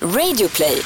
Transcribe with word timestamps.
Radioplay. 0.00 0.82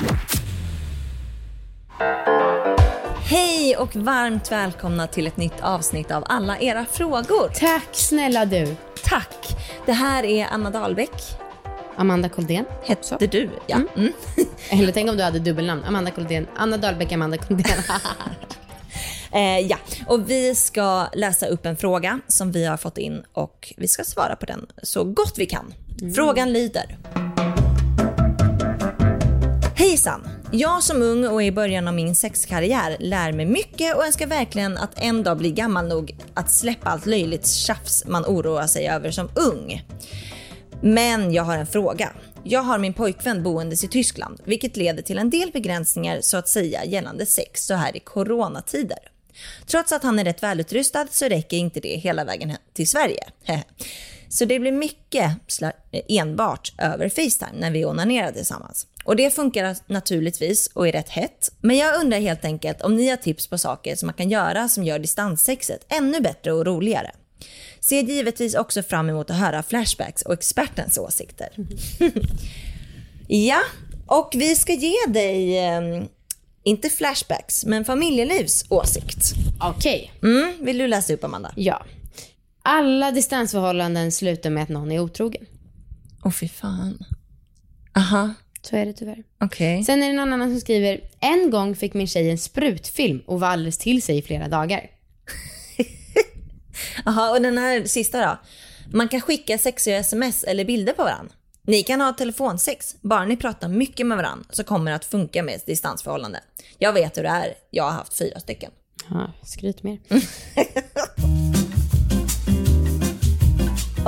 Hej 3.24 3.76
och 3.76 3.96
varmt 3.96 4.52
välkomna 4.52 5.06
till 5.06 5.26
ett 5.26 5.36
nytt 5.36 5.60
avsnitt 5.62 6.10
av 6.10 6.24
alla 6.26 6.58
era 6.58 6.86
frågor. 6.86 7.48
Tack 7.54 7.88
snälla 7.92 8.44
du. 8.46 8.76
Tack! 9.04 9.56
Det 9.86 9.92
här 9.92 10.24
är 10.24 10.46
Anna 10.50 10.70
Dahlbäck. 10.70 11.38
Amanda 11.96 12.28
Koldén. 12.28 12.64
Hette 12.84 13.26
du? 13.26 13.50
Ja. 13.66 13.76
Mm. 13.96 14.12
Eller 14.70 14.92
tänk 14.92 15.10
om 15.10 15.16
du 15.16 15.22
hade 15.22 15.38
dubbelnamn. 15.38 15.84
Amanda 15.84 16.10
Koldén. 16.10 16.46
Anna 16.56 16.76
Dahlbäck, 16.76 17.12
Amanda 17.12 17.36
Koldén. 17.36 17.78
Eh, 19.32 19.58
ja, 19.58 19.76
och 20.06 20.30
vi 20.30 20.54
ska 20.54 21.06
läsa 21.12 21.46
upp 21.46 21.66
en 21.66 21.76
fråga 21.76 22.20
som 22.28 22.52
vi 22.52 22.64
har 22.64 22.76
fått 22.76 22.98
in 22.98 23.22
och 23.32 23.74
vi 23.76 23.88
ska 23.88 24.04
svara 24.04 24.36
på 24.36 24.46
den 24.46 24.66
så 24.82 25.04
gott 25.04 25.34
vi 25.36 25.46
kan. 25.46 25.74
Frågan 26.14 26.52
lyder. 26.52 26.98
Hejsan! 29.80 30.28
Jag 30.52 30.82
som 30.82 31.02
ung 31.02 31.26
och 31.26 31.42
i 31.42 31.52
början 31.52 31.88
av 31.88 31.94
min 31.94 32.14
sexkarriär 32.14 32.96
lär 33.00 33.32
mig 33.32 33.46
mycket 33.46 33.96
och 33.96 34.06
önskar 34.06 34.26
verkligen 34.26 34.78
att 34.78 35.02
en 35.02 35.22
dag 35.22 35.38
bli 35.38 35.50
gammal 35.50 35.88
nog 35.88 36.16
att 36.34 36.50
släppa 36.50 36.90
allt 36.90 37.06
löjligt 37.06 37.46
tjafs 37.46 38.04
man 38.06 38.24
oroar 38.24 38.66
sig 38.66 38.88
över 38.88 39.10
som 39.10 39.30
ung. 39.34 39.82
Men 40.82 41.32
jag 41.32 41.42
har 41.42 41.56
en 41.56 41.66
fråga. 41.66 42.12
Jag 42.44 42.62
har 42.62 42.78
min 42.78 42.94
pojkvän 42.94 43.42
boendes 43.42 43.84
i 43.84 43.88
Tyskland, 43.88 44.40
vilket 44.44 44.76
leder 44.76 45.02
till 45.02 45.18
en 45.18 45.30
del 45.30 45.50
begränsningar 45.52 46.20
så 46.20 46.36
att 46.36 46.48
säga 46.48 46.84
gällande 46.84 47.26
sex 47.26 47.66
så 47.66 47.74
här 47.74 47.96
i 47.96 48.00
coronatider. 48.00 48.98
Trots 49.66 49.92
att 49.92 50.02
han 50.02 50.18
är 50.18 50.24
rätt 50.24 50.42
välutrustad 50.42 51.06
så 51.10 51.24
räcker 51.24 51.56
inte 51.56 51.80
det 51.80 51.96
hela 51.96 52.24
vägen 52.24 52.56
till 52.72 52.88
Sverige. 52.88 53.24
Så 54.32 54.44
det 54.44 54.58
blir 54.58 54.72
mycket 54.72 55.36
enbart 56.08 56.72
över 56.78 57.08
Facetime 57.08 57.60
när 57.60 57.70
vi 57.70 57.84
onanerar 57.84 58.32
tillsammans. 58.32 58.86
Och 59.04 59.16
det 59.16 59.30
funkar 59.30 59.76
naturligtvis 59.86 60.66
och 60.66 60.88
är 60.88 60.92
rätt 60.92 61.08
hett. 61.08 61.52
Men 61.60 61.76
jag 61.76 62.00
undrar 62.00 62.20
helt 62.20 62.44
enkelt 62.44 62.82
om 62.82 62.96
ni 62.96 63.08
har 63.08 63.16
tips 63.16 63.46
på 63.46 63.58
saker 63.58 63.96
som 63.96 64.06
man 64.06 64.14
kan 64.14 64.30
göra 64.30 64.68
som 64.68 64.84
gör 64.84 64.98
distanssexet 64.98 65.86
ännu 65.88 66.20
bättre 66.20 66.52
och 66.52 66.66
roligare. 66.66 67.10
Ser 67.80 68.02
givetvis 68.02 68.54
också 68.54 68.82
fram 68.82 69.10
emot 69.10 69.30
att 69.30 69.36
höra 69.36 69.62
flashbacks 69.62 70.22
och 70.22 70.32
expertens 70.32 70.98
åsikter. 70.98 71.48
ja, 73.28 73.60
och 74.06 74.30
vi 74.34 74.56
ska 74.56 74.72
ge 74.72 74.96
dig, 75.08 75.58
eh, 75.58 76.02
inte 76.62 76.90
flashbacks, 76.90 77.64
men 77.64 77.84
familjelivs 77.84 78.64
åsikt. 78.68 79.34
Okej. 79.60 80.12
Mm, 80.22 80.54
vill 80.60 80.78
du 80.78 80.86
läsa 80.86 81.12
upp 81.12 81.24
Amanda? 81.24 81.52
Ja. 81.56 81.86
Alla 82.62 83.10
distansförhållanden 83.10 84.12
slutar 84.12 84.50
med 84.50 84.62
att 84.62 84.68
någon 84.68 84.92
är 84.92 85.00
otrogen. 85.00 85.46
Åh 86.24 86.32
fy 86.32 86.48
fan. 86.48 87.04
Aha, 87.96 88.34
Så 88.62 88.76
är 88.76 88.86
det 88.86 88.92
tyvärr. 88.92 89.24
okej. 89.40 89.84
Sen 89.84 90.02
är 90.02 90.08
det 90.08 90.16
någon 90.16 90.32
annan 90.32 90.50
som 90.50 90.60
skriver, 90.60 91.00
en 91.20 91.50
gång 91.50 91.76
fick 91.76 91.94
min 91.94 92.06
tjej 92.06 92.30
en 92.30 92.38
sprutfilm 92.38 93.22
och 93.26 93.40
var 93.40 93.48
alldeles 93.48 93.78
till 93.78 94.02
sig 94.02 94.18
i 94.18 94.22
flera 94.22 94.48
dagar. 94.48 94.90
Jaha, 97.04 97.30
och 97.30 97.42
den 97.42 97.58
här 97.58 97.84
sista 97.84 98.20
då. 98.20 98.38
Man 98.92 99.08
kan 99.08 99.20
skicka 99.20 99.58
sexiga 99.58 99.98
sms 99.98 100.44
eller 100.44 100.64
bilder 100.64 100.92
på 100.92 101.02
varandra. 101.02 101.34
Ni 101.62 101.82
kan 101.82 102.00
ha 102.00 102.12
telefonsex, 102.12 102.96
bara 103.00 103.24
ni 103.24 103.36
pratar 103.36 103.68
mycket 103.68 104.06
med 104.06 104.16
varandra 104.16 104.46
så 104.50 104.64
kommer 104.64 104.90
det 104.90 104.94
att 104.96 105.04
funka 105.04 105.42
med 105.42 105.54
ett 105.54 105.66
distansförhållande. 105.66 106.40
Jag 106.78 106.92
vet 106.92 107.18
hur 107.18 107.22
det 107.22 107.28
är, 107.28 107.54
jag 107.70 107.84
har 107.84 107.90
haft 107.90 108.18
fyra 108.18 108.40
stycken. 108.40 108.70
Ja, 109.10 109.32
skryt 109.44 109.82
mer. 109.82 109.98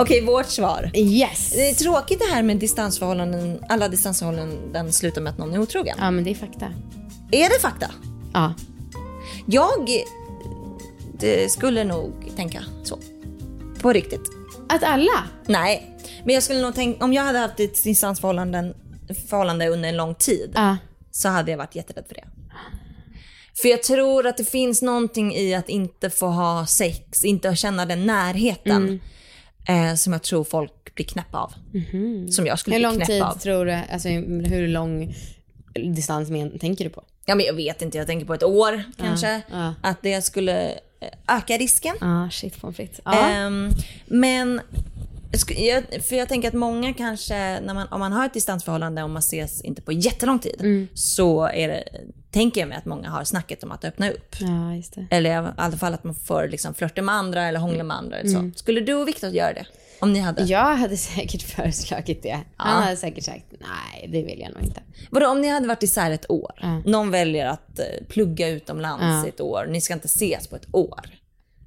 Okej, 0.03 0.25
vårt 0.25 0.47
svar. 0.47 0.91
Yes. 0.95 1.51
Det 1.51 1.69
är 1.71 1.75
tråkigt 1.75 2.19
det 2.19 2.35
här 2.35 2.43
med 2.43 2.57
distansförhållanden, 2.57 3.65
alla 3.69 3.89
distansförhållanden 3.89 4.93
slutar 4.93 5.21
med 5.21 5.31
att 5.31 5.39
någon 5.39 5.55
är 5.55 5.59
otrogen. 5.59 5.97
Ja, 6.01 6.11
men 6.11 6.25
det 6.25 6.31
är 6.31 6.35
fakta. 6.35 6.67
Är 7.31 7.49
det 7.49 7.61
fakta? 7.61 7.91
Ja. 8.33 8.55
Jag 9.47 9.89
det 11.19 11.53
skulle 11.53 11.85
nog 11.85 12.13
tänka 12.37 12.65
så. 12.85 12.99
På 13.81 13.93
riktigt. 13.93 14.31
Att 14.69 14.83
alla? 14.83 15.25
Nej, 15.47 15.97
men 16.25 16.35
jag 16.35 16.43
skulle 16.43 16.63
nog 16.63 16.75
tänka, 16.75 17.05
om 17.05 17.13
jag 17.13 17.23
hade 17.23 17.39
haft 17.39 17.61
ett 17.61 17.85
distansförhållande 17.85 18.75
förhållande 19.29 19.69
under 19.69 19.89
en 19.89 19.97
lång 19.97 20.15
tid 20.15 20.53
Ja. 20.55 20.77
så 21.11 21.29
hade 21.29 21.51
jag 21.51 21.59
varit 21.59 21.75
jätterädd 21.75 22.05
för 22.09 22.15
det. 22.15 22.25
För 23.55 23.69
jag 23.69 23.83
tror 23.83 24.27
att 24.27 24.37
det 24.37 24.45
finns 24.45 24.83
någonting 24.83 25.35
i 25.35 25.55
att 25.55 25.69
inte 25.69 26.11
få 26.11 26.27
ha 26.27 26.67
sex, 26.67 27.25
inte 27.25 27.57
känna 27.57 27.87
den 27.87 28.07
närheten 28.07 29.01
eh, 29.69 29.95
som 29.95 30.13
jag 30.13 30.23
tror 30.23 30.45
folk 30.45 30.95
blir 30.95 31.07
knäppa 31.07 31.39
av. 31.39 31.53
Som 32.31 32.47
jag 32.47 32.59
skulle 32.59 32.77
Hur 32.77 32.81
bli 32.81 32.87
lång 32.89 32.95
knäpp 32.97 33.07
tid 33.09 33.23
av. 33.23 33.39
tror 33.39 33.67
du, 33.67 33.73
alltså 33.73 34.09
hur 34.09 34.69
lång 34.69 35.15
distans 35.95 36.31
men, 36.31 36.59
tänker 36.59 36.85
du 36.85 36.91
på? 36.91 37.05
Ja, 37.27 37.35
men 37.35 37.47
jag 37.47 37.55
vet 37.55 37.83
inte, 37.83 37.99
jag 37.99 38.07
tänker 38.07 38.27
på 38.27 38.35
ett 38.35 38.43
år 38.43 38.83
kanske. 38.99 39.43
ja. 39.51 39.75
Att 39.83 40.03
det 40.03 40.23
skulle 40.23 40.73
eh, 41.01 41.37
öka 41.39 41.57
risken. 41.59 41.97
Ja, 42.01 42.29
shit 42.33 42.61
pommes 42.61 42.77
frites. 42.77 43.01
Ehm, 43.07 43.71
men, 44.07 44.61
för 46.03 46.15
jag 46.17 46.29
tänker 46.29 46.49
att 46.49 46.55
många 46.55 46.95
kanske, 46.95 47.35
när 47.61 47.75
man, 47.75 47.89
om 47.91 48.01
man 48.01 48.13
har 48.13 48.27
ett 48.27 48.35
distansförhållande 48.35 49.03
och 49.03 49.11
man 49.11 49.21
ses 49.21 49.61
inte 49.63 49.83
på 49.83 49.93
jättelång 49.93 50.39
tid, 50.39 50.57
Mm. 50.61 50.89
så 50.95 51.45
är 51.47 51.69
det, 51.69 51.85
tänker 52.33 52.61
jag 52.61 52.69
mig 52.69 52.79
att 52.79 52.85
många 52.85 53.11
har 53.11 53.25
snacket 53.25 53.65
om 53.65 53.73
att 53.73 53.85
öppna 53.85 54.11
upp. 54.11 54.37
ja. 54.41 55.07
Eller 55.11 55.31
i 55.31 55.53
alla 55.57 55.77
fall 55.77 55.95
att 55.95 56.05
man 56.05 56.15
får 56.15 56.49
liksom 56.49 56.75
flörta 56.75 57.03
med 57.03 57.15
andra 57.15 57.43
eller 57.43 57.61
hångla 57.61 57.85
med 57.85 57.97
andra. 57.97 58.17
Eller 58.17 58.31
så. 58.31 58.39
Mm. 58.39 58.55
Skulle 58.55 58.81
du 58.81 58.95
och 58.95 59.09
Viktor 59.09 59.31
göra 59.31 59.53
det? 59.53 59.67
Om 60.01 60.13
ni 60.13 60.19
hade? 60.19 60.43
Jag 60.43 60.77
hade 60.77 60.97
säkert 60.97 61.43
föreslagit 61.57 62.23
det. 62.23 62.39
Han 62.57 62.83
hade 62.83 62.97
säkert 62.97 63.25
sagt 63.25 63.45
nej, 63.51 64.09
det 64.09 64.23
vill 64.23 64.41
jag 64.41 64.53
nog 64.55 64.63
inte. 64.63 64.83
Vadå, 65.11 65.27
om 65.29 65.41
ni 65.41 65.49
hade 65.49 65.69
varit 65.69 65.83
isär 65.83 66.11
ett 66.11 66.31
år? 66.31 66.53
Ja. 66.63 66.83
Någon 66.85 67.11
väljer 67.11 67.47
att 67.47 67.79
eh, 67.79 67.85
plugga 68.09 68.49
utomlands 68.49 69.05
Ja. 69.05 69.27
i 69.27 69.29
ett 69.29 69.41
år. 69.41 69.67
Ni 69.71 69.81
ska 69.81 69.95
inte 69.95 70.07
ses 70.07 70.47
på 70.47 70.57
ett 70.57 70.67
år. 70.73 71.01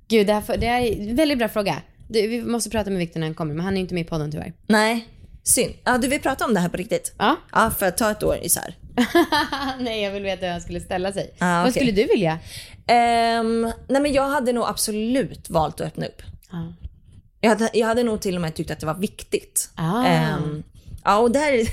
Gud, 0.07 0.27
det, 0.27 0.33
här, 0.33 0.57
det 0.57 0.67
här 0.67 0.81
är 0.81 1.09
en 1.09 1.15
väldigt 1.15 1.37
bra 1.37 1.47
fråga. 1.49 1.81
Du, 2.07 2.27
vi 2.27 2.41
måste 2.43 2.69
prata 2.69 2.89
med 2.89 2.99
Victor 2.99 3.19
när 3.19 3.27
han 3.27 3.35
kommer, 3.35 3.53
men 3.53 3.65
han 3.65 3.77
är 3.77 3.81
inte 3.81 3.93
med 3.93 4.01
i 4.01 4.09
podden 4.09 4.31
tyvärr. 4.31 4.53
Nej, 4.67 5.07
synd. 5.43 5.73
Ja, 5.83 5.97
du 5.97 6.07
vill 6.07 6.21
prata 6.21 6.45
om 6.45 6.53
det 6.53 6.59
här 6.59 6.69
på 6.69 6.77
riktigt? 6.77 7.13
Ja. 7.17 7.35
Ja, 7.51 7.71
för 7.77 7.85
att 7.85 7.97
ta 7.97 8.11
ett 8.11 8.23
år 8.23 8.37
isär. 8.41 8.75
nej, 9.79 10.03
jag 10.03 10.11
vill 10.11 10.23
veta 10.23 10.45
hur 10.45 10.51
han 10.51 10.61
skulle 10.61 10.79
ställa 10.79 11.11
sig. 11.13 11.33
Ah, 11.39 11.63
Vad 11.63 11.71
skulle 11.71 11.91
du 11.91 12.05
vilja? 12.05 12.39
Ehm, 12.87 13.71
nej 13.87 14.01
men 14.01 14.13
jag 14.13 14.29
hade 14.29 14.51
nog 14.53 14.65
absolut 14.67 15.49
valt 15.49 15.81
att 15.81 15.87
öppna 15.87 16.05
upp. 16.05 16.21
Ja. 16.51 16.73
Jag 17.41 17.49
hade, 17.49 17.69
jag 17.73 17.87
hade 17.87 18.03
nog 18.03 18.21
till 18.21 18.35
och 18.35 18.41
med 18.41 18.55
tyckt 18.55 18.71
att 18.71 18.79
det 18.79 18.85
var 18.85 18.93
viktigt. 18.93 19.69
Ah. 19.75 20.05
Ehm, 20.05 20.63
ja, 21.03 21.17
och 21.17 21.31
där, 21.31 21.67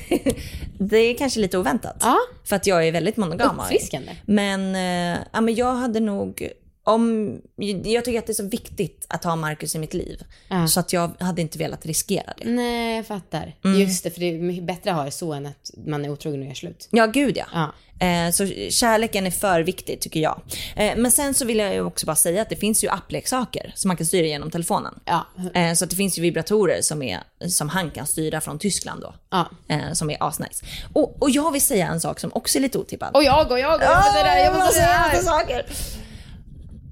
det 0.78 0.96
är 0.96 1.16
kanske 1.16 1.40
lite 1.40 1.58
oväntat. 1.58 1.96
Ja. 2.00 2.16
För 2.44 2.56
att 2.56 2.66
jag 2.66 2.88
är 2.88 2.92
väldigt 2.92 3.16
monogam. 3.16 3.60
Uppfriskande. 3.60 4.12
Men, 4.24 4.74
eh, 4.74 5.22
ja, 5.32 5.40
men 5.40 5.54
jag 5.54 5.74
hade 5.74 6.00
nog, 6.00 6.48
om, 6.84 7.36
jag 7.84 8.04
tycker 8.04 8.18
att 8.18 8.26
det 8.26 8.32
är 8.32 8.34
så 8.34 8.48
viktigt 8.48 9.06
att 9.08 9.24
ha 9.24 9.36
Marcus 9.36 9.74
i 9.74 9.78
mitt 9.78 9.94
liv. 9.94 10.22
Ja. 10.48 10.66
Så 10.68 10.80
att 10.80 10.92
jag 10.92 11.10
hade 11.20 11.42
inte 11.42 11.58
velat 11.58 11.86
riskera 11.86 12.34
det. 12.38 12.44
Nej, 12.44 12.96
jag 12.96 13.06
fattar. 13.06 13.54
Mm. 13.64 13.80
Just 13.80 14.04
det, 14.04 14.10
för 14.10 14.20
det 14.20 14.26
är 14.26 14.62
bättre 14.62 14.90
att 14.90 14.96
ha 14.96 15.04
det 15.04 15.10
så 15.10 15.32
än 15.32 15.46
att 15.46 15.70
man 15.86 16.04
är 16.04 16.10
otrogen 16.10 16.40
och 16.40 16.46
gör 16.46 16.54
slut. 16.54 16.88
Ja, 16.90 17.06
gud 17.06 17.36
ja. 17.36 17.46
Ja. 17.54 17.72
Eh, 18.06 18.30
Så 18.30 18.46
kärleken 18.70 19.26
är 19.26 19.30
för 19.30 19.60
viktig 19.60 20.00
tycker 20.00 20.20
jag. 20.20 20.40
Eh, 20.76 20.92
Men 20.96 21.12
sen 21.12 21.34
så 21.34 21.44
vill 21.44 21.58
jag 21.58 21.74
ju 21.74 21.80
också 21.84 22.06
bara 22.06 22.16
säga 22.16 22.42
att 22.42 22.48
det 22.48 22.56
finns 22.56 22.84
ju 22.84 22.88
appleksaker 22.88 23.72
som 23.76 23.88
man 23.88 23.96
kan 23.96 24.06
styra 24.06 24.26
genom 24.26 24.50
telefonen. 24.50 24.94
Ja. 25.04 25.26
Eh, 25.54 25.74
Så 25.74 25.84
att 25.84 25.90
det 25.90 25.96
finns 25.96 26.18
ju 26.18 26.22
vibratorer 26.22 26.82
som, 26.82 27.02
är, 27.02 27.20
som 27.48 27.68
han 27.68 27.90
kan 27.90 28.06
styra 28.06 28.40
från 28.40 28.58
Tyskland 28.58 29.00
då. 29.00 29.14
Ja. 29.30 29.50
Eh, 29.68 29.92
Som 29.92 30.10
är 30.10 30.16
asnice. 30.20 30.64
Och, 30.92 31.22
och 31.22 31.30
jag 31.30 31.52
vill 31.52 31.62
säga 31.62 31.86
en 31.88 32.00
sak 32.00 32.20
som 32.20 32.30
också 32.34 32.58
är 32.58 32.62
lite 32.62 32.78
otippad. 32.78 33.10
Och 33.16 33.24
jag 33.24 33.50
och 33.50 33.58
jag 33.58 33.74
och 33.76 33.82
jag 33.82 33.88
här, 33.88 34.44
jag 34.44 34.54
måste 34.54 34.74
säga 34.74 34.86
här. 34.86 35.22
saker. 35.22 35.66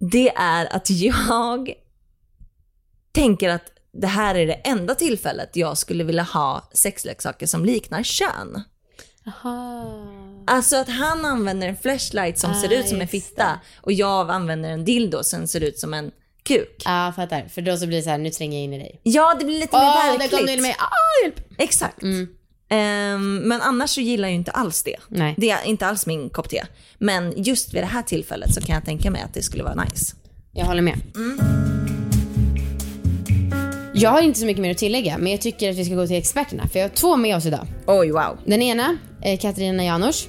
Det 0.01 0.29
är 0.37 0.77
att 0.77 0.91
jag 0.91 1.71
tänker 3.13 3.49
att 3.49 3.73
det 3.93 4.07
här 4.07 4.35
är 4.35 4.47
det 4.47 4.53
enda 4.55 4.95
tillfället 4.95 5.57
jag 5.57 5.79
skulle 5.79 6.05
vilja 6.05 6.23
ha 6.23 6.69
sexleksaker 6.73 7.47
som 7.47 7.65
liknar 7.65 8.03
kön. 8.03 8.63
Aha. 9.27 10.07
Alltså 10.47 10.77
att 10.77 10.89
han 10.89 11.25
använder 11.25 11.69
en 11.69 11.77
flashlight 11.77 12.39
som 12.39 12.51
Ah, 12.51 12.55
ser 12.55 12.73
ut 12.73 12.89
som 12.89 13.01
en 13.01 13.09
fitta 13.09 13.61
och 13.81 13.93
jag 13.93 14.31
använder 14.31 14.71
en 14.71 14.85
dildo 14.85 15.23
som 15.23 15.47
ser 15.47 15.61
ut 15.61 15.79
som 15.79 15.95
en 15.95 16.11
kuk. 16.43 16.83
Ja, 16.85 17.05
jag 17.05 17.15
fattar. 17.17 17.49
För 17.49 17.63
då 17.63 17.77
så 17.77 17.87
blir 17.87 17.97
det 17.99 18.03
så 18.03 18.11
här, 18.11 18.19
nu 18.19 18.31
tränger 18.31 18.59
jag 18.59 18.65
in 18.65 18.73
i 18.73 18.79
dig. 18.79 19.01
Ja, 19.03 19.37
det 19.39 19.45
blir 19.45 19.61
lite 19.61 19.77
mer 19.77 19.85
Åh, 19.85 20.05
där 20.07 20.19
verkligt. 20.19 20.31
kom 20.39 20.47
du 20.47 20.53
in 20.53 20.59
i 20.59 20.63
mig. 20.63 20.77
Ah, 20.79 21.25
hjälp! 21.25 21.41
Exakt. 21.59 22.03
Ehm, 22.71 23.37
men 23.37 23.61
annars 23.61 23.91
så 23.91 24.01
gillar 24.01 24.29
jag 24.29 24.33
ju 24.33 24.39
inte 24.39 24.51
alls 24.51 24.83
det. 24.83 24.97
Nej. 25.09 25.35
Det 25.39 25.51
är 25.51 25.65
inte 25.67 25.87
alls 25.87 26.07
min 26.07 26.31
kopp 26.31 26.49
te. 26.49 26.63
Men 26.99 27.43
just 27.43 27.75
vid 27.75 27.83
det 27.83 27.87
här 27.87 28.03
tillfället 28.03 28.55
så 28.55 28.61
kan 28.61 28.75
jag 28.75 28.85
tänka 28.85 29.11
mig 29.11 29.23
att 29.23 29.35
det 29.35 29.43
skulle 29.43 29.63
vara 29.63 29.85
nice. 29.85 30.17
Jag 30.53 30.65
håller 30.65 30.83
med. 30.83 31.01
Jag 33.95 34.11
har 34.11 34.23
inte 34.23 34.41
så 34.41 34.47
mycket 34.47 34.63
mer 34.63 34.71
att 34.71 34.79
tillägga, 34.79 35.19
men 35.19 35.33
jag 35.33 35.41
tycker 35.41 35.71
att 35.71 35.77
vi 35.77 35.85
ska 35.85 35.95
gå 35.95 36.07
till 36.07 36.17
experterna. 36.17 36.69
För 36.69 36.79
jag 36.79 36.89
har 36.89 36.95
två 36.95 37.17
med 37.17 37.37
oss 37.37 37.47
idag. 37.47 37.67
Oj, 37.87 38.11
wow. 38.11 38.39
Den 38.47 38.63
ena 38.63 38.97
är 39.23 39.37
Katarina 39.37 39.85
Janouch. 39.85 40.27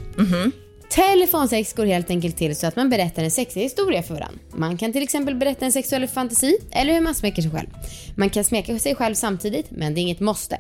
Telefonsex 0.90 1.74
går 1.74 1.86
helt 1.86 2.10
enkelt 2.10 2.38
till 2.38 2.56
så 2.56 2.68
att 2.68 2.76
man 2.76 2.90
berättar 2.90 3.24
en 3.24 3.32
sexig 3.32 3.62
historia 3.62 4.04
för 4.04 4.14
varandra. 4.14 4.40
Man 4.56 4.78
kan 4.78 4.94
till 4.94 5.04
exempel 5.04 5.36
berätta 5.36 5.66
en 5.66 5.72
sexuell 5.72 6.08
fantasi 6.08 6.58
eller 6.72 6.94
hur 6.94 7.02
man 7.02 7.16
smeker 7.16 7.42
sig 7.42 7.52
själv. 7.52 7.68
Man 8.16 8.30
kan 8.30 8.44
smeka 8.44 8.80
sig 8.80 8.96
själv 8.96 9.16
samtidigt, 9.16 9.72
men 9.72 9.94
det 9.94 10.00
är 10.00 10.02
inget 10.02 10.20
måste. 10.20 10.58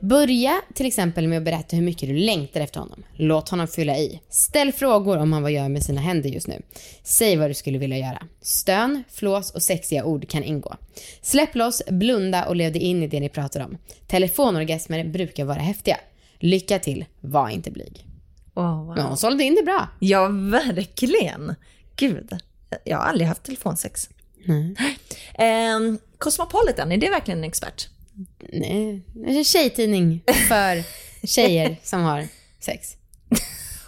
Börja 0.00 0.60
till 0.74 0.86
exempel 0.86 1.28
med 1.28 1.38
att 1.38 1.44
berätta 1.44 1.76
hur 1.76 1.82
mycket 1.82 2.08
du 2.08 2.14
längtar 2.16 2.60
efter 2.60 2.80
honom. 2.80 3.02
Låt 3.16 3.48
honom 3.48 3.68
fylla 3.68 3.98
i. 3.98 4.20
Ställ 4.28 4.72
frågor 4.72 5.18
om 5.18 5.32
han 5.32 5.42
vad 5.42 5.52
gör 5.52 5.68
med 5.68 5.82
sina 5.82 6.00
händer 6.00 6.30
just 6.30 6.46
nu. 6.46 6.62
Säg 7.02 7.36
vad 7.36 7.50
du 7.50 7.54
skulle 7.54 7.78
vilja 7.78 7.98
göra. 7.98 8.22
Stön, 8.40 9.04
flås 9.10 9.50
och 9.50 9.62
sexiga 9.62 10.04
ord 10.04 10.28
kan 10.28 10.44
ingå. 10.44 10.76
Släpp 11.22 11.54
loss, 11.54 11.82
blunda 11.90 12.44
och 12.44 12.56
lev 12.56 12.72
dig 12.72 12.82
in 12.82 13.02
i 13.02 13.06
det 13.06 13.20
ni 13.20 13.28
pratar 13.28 13.60
om. 13.64 13.78
Telefonorgasmer 14.06 15.04
brukar 15.04 15.44
vara 15.44 15.58
häftiga. 15.58 15.96
Lycka 16.38 16.78
till, 16.78 17.04
var 17.20 17.48
inte 17.48 17.70
blyg. 17.70 18.04
Oh, 18.54 18.86
wow. 18.86 18.96
Men 18.96 19.06
hon 19.06 19.16
sålde 19.16 19.44
in 19.44 19.54
det 19.54 19.62
bra. 19.62 19.88
Ja, 19.98 20.28
verkligen. 20.28 21.54
Gud, 21.96 22.32
jag 22.84 22.98
har 22.98 23.04
aldrig 23.04 23.28
haft 23.28 23.42
telefonsex. 23.42 24.08
Nej. 24.44 24.74
Eh, 25.34 25.78
Cosmopolitan, 26.18 26.92
är 26.92 26.96
det 26.96 27.10
verkligen 27.10 27.38
en 27.38 27.44
expert? 27.44 27.88
Nej, 28.52 29.02
en 29.26 29.44
tjejtidning 29.44 30.22
för 30.48 30.84
tjejer 31.26 31.76
som 31.82 32.02
har 32.02 32.28
sex. 32.60 32.96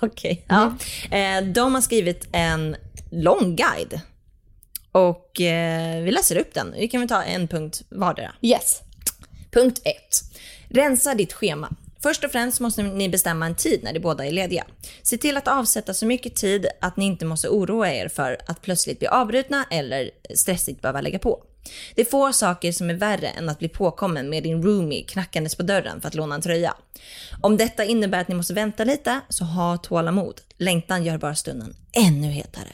Okej. 0.01 0.45
Ja. 0.49 0.77
Eh, 1.11 1.45
de 1.45 1.75
har 1.75 1.81
skrivit 1.81 2.29
en 2.33 2.77
lång 3.11 3.57
guide. 3.57 4.01
Och 4.93 5.41
eh, 5.41 6.03
vi 6.03 6.11
läser 6.11 6.37
upp 6.39 6.55
den. 6.55 6.75
Vi 6.79 6.89
kan 6.89 7.01
väl 7.01 7.09
ta 7.09 7.23
en 7.23 7.49
punkt 7.49 7.83
vardera. 7.89 8.35
Yes. 8.43 8.81
Punkt 9.51 9.81
1. 9.85 9.95
Rensa 10.69 11.15
ditt 11.15 11.33
schema. 11.33 11.77
Först 12.03 12.25
och 12.25 12.33
främst 12.33 12.61
måste 12.61 12.83
ni 12.83 13.09
bestämma 13.09 13.47
en 13.47 13.55
tid 13.55 13.81
när 13.83 13.93
de 13.93 14.01
båda 14.01 14.27
är 14.27 14.31
lediga. 14.33 14.65
Se 15.03 15.17
till 15.17 15.37
att 15.37 15.49
avsätta 15.49 15.95
så 15.95 16.07
mycket 16.07 16.35
tid 16.35 16.67
att 16.81 16.97
ni 16.97 17.05
inte 17.05 17.25
måste 17.25 17.49
oroa 17.49 17.95
er 17.95 18.09
för 18.09 18.39
att 18.47 18.62
plötsligt 18.62 18.99
bli 18.99 19.09
avbrutna 19.09 19.65
eller 19.71 20.11
stressigt 20.35 20.83
behöva 20.83 21.01
lägga 21.01 21.19
på. 21.19 21.43
Det 21.95 22.01
är 22.01 22.05
få 22.05 22.33
saker 22.33 22.73
som 22.73 22.91
är 22.91 22.95
värre 22.95 23.29
än 23.29 23.49
att 23.49 23.59
bli 23.59 23.69
påkommen 23.69 24.31
med 24.31 24.43
din 24.43 24.62
roomie 24.62 25.05
knackandes 25.05 25.55
på 25.55 25.62
dörren 25.62 26.01
för 26.01 26.09
att 26.09 26.15
låna 26.15 26.35
en 26.35 26.43
tröja. 26.43 26.75
Om 27.41 27.57
detta 27.57 27.85
innebär 27.85 28.21
att 28.21 28.29
ni 28.29 28.35
måste 28.35 28.55
vänta 28.55 28.85
lite, 28.85 29.21
så 29.29 29.45
ha 29.45 29.77
tålamod. 29.77 30.41
Längtan 30.59 31.05
gör 31.05 31.19
bara 31.19 31.35
stunden 31.35 31.77
ännu 31.93 32.27
hetare. 32.27 32.73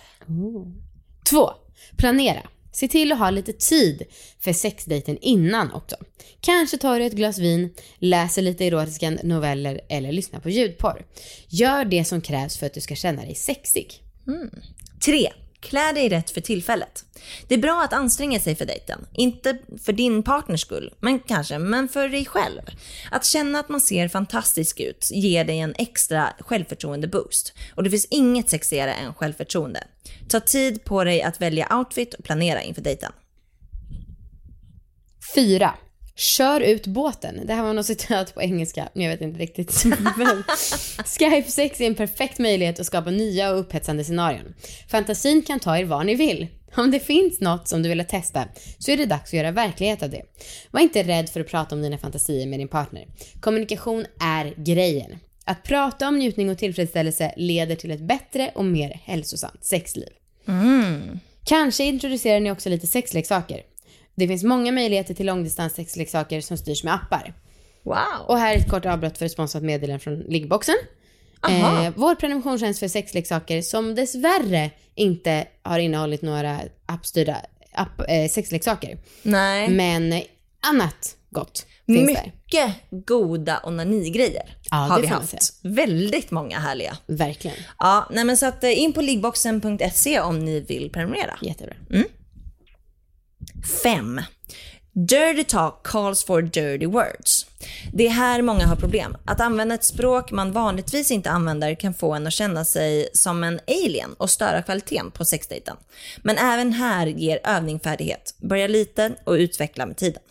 Två. 1.31 1.50
Planera. 1.97 2.43
Se 2.73 2.88
till 2.88 3.12
att 3.12 3.19
ha 3.19 3.31
lite 3.31 3.53
tid 3.53 4.03
för 4.41 4.53
sexdejten 4.53 5.19
innan 5.21 5.73
också. 5.73 5.97
Kanske 6.41 6.79
tar 6.79 6.99
du 6.99 7.06
ett 7.06 7.12
glas 7.12 7.38
vin, 7.38 7.75
läser 7.99 8.43
lite 8.43 8.65
erotiska 8.65 9.11
noveller 9.11 9.81
eller 9.88 10.12
lyssnar 10.12 10.41
på 10.41 10.50
ljudporr. 10.50 11.06
Gör 11.49 11.85
det 11.85 12.05
som 12.05 12.21
krävs 12.21 12.56
för 12.56 12.67
att 12.67 12.75
du 12.75 12.81
ska 12.81 12.94
känna 12.94 13.23
dig 13.23 13.35
sexig. 13.35 14.03
3. 15.05 15.33
Klä 15.61 15.93
dig 15.93 16.08
rätt 16.08 16.31
för 16.31 16.41
tillfället. 16.41 17.05
Det 17.49 17.55
är 17.55 17.58
bra 17.58 17.82
att 17.82 17.93
anstränga 17.93 18.41
sig 18.41 18.56
för 18.56 18.67
dejten. 18.67 19.06
Inte 19.12 19.58
för 19.85 19.93
din 19.93 20.23
partners 20.23 20.61
skull, 20.61 20.94
men 21.00 21.19
kanske, 21.19 21.58
men 21.58 21.88
för 21.88 22.08
dig 22.08 22.25
själv. 22.25 22.62
Att 23.11 23.25
känna 23.25 23.58
att 23.58 23.69
man 23.69 23.81
ser 23.81 24.08
fantastisk 24.08 24.81
ut 24.81 25.08
ger 25.11 25.44
dig 25.44 25.58
en 25.58 25.75
extra 25.79 26.32
självförtroende-boost. 26.38 27.53
Och 27.75 27.82
det 27.82 27.91
finns 27.91 28.06
inget 28.11 28.50
sexigare 28.50 28.94
än 28.94 29.14
självförtroende. 29.14 29.85
Ta 30.29 30.41
tid 30.41 30.85
på 30.85 31.05
dig 31.05 31.23
att 31.23 31.41
välja 31.41 31.76
outfit 31.79 32.14
och 32.14 32.25
planera 32.25 32.62
inför 32.62 32.82
dejten. 32.82 33.12
4. 35.35 35.75
Kör 36.16 36.60
ut 36.60 36.86
båten. 36.86 37.46
Det 37.46 37.54
här 37.54 37.62
var 37.62 37.72
något 37.72 37.86
citat 37.86 38.34
på 38.34 38.42
engelska, 38.42 38.88
men 38.92 39.04
jag 39.04 39.10
vet 39.10 39.20
inte 39.20 39.40
riktigt. 39.40 39.84
Men 40.16 40.44
Skype 41.04 41.50
sex 41.50 41.80
är 41.80 41.86
en 41.86 41.94
perfekt 41.94 42.38
möjlighet 42.38 42.80
att 42.80 42.86
skapa 42.86 43.10
nya 43.10 43.50
och 43.50 43.60
upphetsande 43.60 44.04
scenarion. 44.04 44.54
Fantasin 44.88 45.42
kan 45.42 45.60
ta 45.60 45.78
er 45.78 45.84
var 45.84 46.04
ni 46.04 46.14
vill. 46.14 46.46
Om 46.76 46.90
det 46.90 47.00
finns 47.00 47.40
något 47.40 47.68
som 47.68 47.82
du 47.82 47.88
vill 47.88 48.04
testa 48.04 48.44
så 48.78 48.90
är 48.90 48.96
det 48.96 49.06
dags 49.06 49.30
att 49.30 49.32
göra 49.32 49.50
verklighet 49.50 50.02
av 50.02 50.10
det. 50.10 50.22
Var 50.70 50.80
inte 50.80 51.02
rädd 51.02 51.28
för 51.28 51.40
att 51.40 51.48
prata 51.48 51.74
om 51.74 51.82
dina 51.82 51.98
fantasier 51.98 52.46
med 52.46 52.60
din 52.60 52.68
partner. 52.68 53.06
Kommunikation 53.40 54.06
är 54.20 54.54
grejen. 54.56 55.18
Att 55.44 55.62
prata 55.62 56.08
om 56.08 56.18
njutning 56.18 56.50
och 56.50 56.58
tillfredsställelse 56.58 57.34
leder 57.36 57.76
till 57.76 57.90
ett 57.90 58.00
bättre 58.00 58.50
och 58.54 58.64
mer 58.64 59.00
hälsosamt 59.04 59.64
sexliv. 59.64 60.08
Kanske 61.44 61.84
introducerar 61.84 62.40
ni 62.40 62.50
också 62.50 62.68
lite 62.68 62.86
sexleksaker. 62.86 63.62
Det 64.16 64.28
finns 64.28 64.44
många 64.44 64.72
möjligheter 64.72 65.14
till 65.14 65.26
långdistans 65.26 65.74
sexleksaker 65.74 66.40
som 66.40 66.56
styrs 66.56 66.84
med 66.84 66.94
appar. 66.94 67.34
Wow! 67.82 68.26
Och 68.26 68.38
här 68.38 68.54
är 68.54 68.58
ett 68.58 68.70
kort 68.70 68.86
avbrott 68.86 69.18
för 69.18 69.26
ett 69.26 69.32
sponsrat 69.32 69.62
meddelande 69.62 69.98
från 69.98 70.18
liggboxen. 70.18 70.74
Eh, 71.48 71.92
vår 71.96 72.14
prenumerationstjänst 72.14 72.80
för 72.80 72.88
sexleksaker 72.88 73.62
som 73.62 73.94
dessvärre 73.94 74.70
inte 74.94 75.46
har 75.62 75.78
innehållit 75.78 76.22
några 76.22 76.60
appstyrda 76.86 77.36
app, 77.72 78.00
eh, 78.08 78.28
sexleksaker. 78.30 78.98
Nej. 79.22 79.68
Men 79.68 80.22
annat 80.60 81.16
gott 81.30 81.66
finns 81.86 82.14
där. 82.14 82.32
Mycket 82.44 82.74
goda 82.90 83.60
onanigrejer 83.64 84.56
Ja, 84.70 84.76
har 84.76 85.00
vi 85.00 85.06
haft. 85.06 85.60
Väldigt 85.62 86.30
många 86.30 86.58
härliga. 86.58 86.96
Verkligen. 87.06 87.56
Ja, 87.78 88.08
nej 88.10 88.24
men 88.24 88.36
så 88.36 88.46
att 88.46 88.64
eh, 88.64 88.78
in 88.78 88.92
på 88.92 89.00
liggboxen.se 89.00 90.20
om 90.20 90.38
ni 90.38 90.60
vill 90.60 90.90
prenumerera. 90.92 91.38
Jättebra. 91.42 91.74
5. 93.66 94.20
Dirty 94.92 95.44
talk 95.44 95.82
calls 95.86 96.24
for 96.24 96.42
dirty 96.42 96.86
words. 96.86 97.46
Det 97.92 98.06
är 98.06 98.10
här 98.10 98.42
många 98.42 98.66
har 98.66 98.76
problem. 98.76 99.16
Att 99.24 99.40
använda 99.40 99.74
ett 99.74 99.84
språk 99.84 100.30
man 100.30 100.52
vanligtvis 100.52 101.10
inte 101.10 101.30
använder 101.30 101.74
kan 101.74 101.94
få 101.94 102.12
en 102.12 102.26
att 102.26 102.32
känna 102.32 102.64
sig 102.64 103.08
som 103.12 103.44
en 103.44 103.60
alien 103.66 104.14
och 104.18 104.30
störa 104.30 104.62
kvaliteten 104.62 105.10
på 105.10 105.24
sexdejten. 105.24 105.76
Men 106.16 106.38
även 106.38 106.72
här 106.72 107.06
ger 107.06 107.40
övning 107.44 107.80
färdighet. 107.80 108.34
Börja 108.38 108.66
lite 108.66 109.12
och 109.24 109.32
utveckla 109.32 109.86
med 109.86 109.96
tiden. 109.96 110.22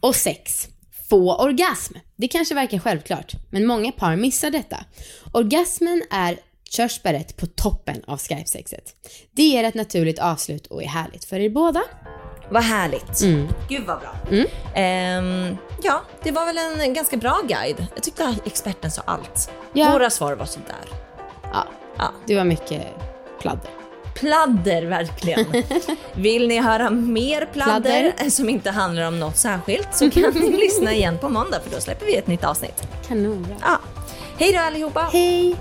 Och 0.00 0.16
sex. 0.16 0.68
Få 1.08 1.36
orgasm. 1.36 1.94
Det 2.16 2.28
kanske 2.28 2.54
verkar 2.54 2.78
självklart, 2.78 3.32
men 3.50 3.66
många 3.66 3.92
par 3.92 4.16
missar 4.16 4.50
detta. 4.50 4.84
Orgasmen 5.32 6.02
är 6.10 6.38
körsbäret 6.70 7.36
på 7.36 7.46
toppen 7.46 8.02
av 8.06 8.18
Skype-sexet. 8.18 8.94
Det 9.32 9.42
ger 9.42 9.64
ett 9.64 9.74
naturligt 9.74 10.18
avslut 10.18 10.66
och 10.66 10.82
är 10.82 10.88
härligt 10.88 11.24
för 11.24 11.40
er 11.40 11.50
båda. 11.50 11.82
Vad 12.50 12.62
härligt. 12.62 13.20
Gud 13.68 13.86
vad 13.86 13.98
bra. 14.00 14.14
Ehm, 14.74 15.56
ja, 15.82 16.00
det 16.22 16.30
var 16.32 16.46
väl 16.46 16.58
en 16.80 16.94
ganska 16.94 17.16
bra 17.16 17.40
guide. 17.48 17.86
Jag 17.94 18.02
tyckte 18.04 18.24
att 18.28 18.46
experten 18.46 18.90
sa 18.90 19.02
allt. 19.04 19.50
Ja. 19.72 19.92
Våra 19.92 20.10
svar 20.10 20.32
var 20.34 20.46
sådär. 20.46 20.84
Ja, 21.52 21.64
Ja. 21.98 22.12
det 22.26 22.36
var 22.36 22.44
mycket 22.44 22.82
pladder. 23.40 23.70
Pladder 24.14 24.82
verkligen. 24.82 25.44
Vill 26.14 26.48
ni 26.48 26.60
höra 26.60 26.90
mer 26.90 27.46
pladder, 27.52 28.12
Pladder. 28.12 28.30
som 28.30 28.48
inte 28.48 28.70
handlar 28.70 29.02
om 29.08 29.20
något 29.20 29.36
särskilt 29.36 29.88
så 29.94 30.10
kan 30.10 30.30
ni 30.34 30.52
lyssna 30.56 30.92
igen 30.94 31.18
på 31.18 31.28
måndag 31.28 31.60
för 31.64 31.70
då 31.74 31.80
släpper 31.80 32.06
vi 32.06 32.16
ett 32.16 32.26
nytt 32.26 32.44
avsnitt. 32.44 32.82
Kanonbra. 33.08 33.54
Ja. 33.62 33.78
Hej 34.38 34.52
då 34.52 34.58
allihopa! 34.58 35.08
Hej! 35.12 35.56